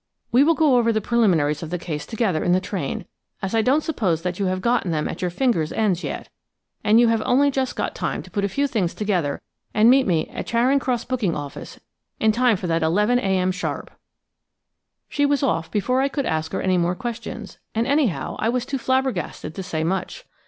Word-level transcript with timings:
We 0.31 0.43
will 0.43 0.55
go 0.55 0.77
over 0.77 0.91
the 0.91 0.99
preliminaries 0.99 1.61
of 1.61 1.69
the 1.69 1.77
case 1.77 2.07
together 2.07 2.43
in 2.43 2.53
the 2.53 2.59
train, 2.59 3.05
as 3.39 3.53
I 3.53 3.61
don't 3.61 3.83
suppose 3.83 4.23
that 4.23 4.39
you 4.39 4.47
have 4.47 4.59
got 4.59 4.83
them 4.83 5.07
at 5.07 5.21
your 5.21 5.29
fingers' 5.29 5.71
ends 5.71 6.03
yet, 6.03 6.27
and 6.83 6.99
you 6.99 7.09
have 7.09 7.21
only 7.23 7.51
just 7.51 7.75
got 7.75 7.93
time 7.93 8.23
to 8.23 8.31
put 8.31 8.43
a 8.43 8.49
few 8.49 8.65
things 8.65 8.95
together 8.95 9.43
and 9.75 9.91
meet 9.91 10.07
me 10.07 10.27
at 10.29 10.47
Charing 10.47 10.79
Cross 10.79 11.05
booking 11.05 11.35
office 11.35 11.79
in 12.19 12.31
time 12.31 12.57
for 12.57 12.65
that 12.65 12.81
11.0 12.81 13.53
sharp." 13.53 13.91
She 15.07 15.23
was 15.23 15.43
off 15.43 15.69
before 15.69 16.01
I 16.01 16.07
could 16.09 16.25
ask 16.25 16.51
her 16.53 16.63
any 16.63 16.79
more 16.79 16.95
questions, 16.95 17.59
and 17.75 17.85
anyhow 17.85 18.37
I 18.39 18.49
was 18.49 18.65
too 18.65 18.79
flabbergasted 18.79 19.53
to 19.53 19.61
say 19.61 19.83
much. 19.83 20.25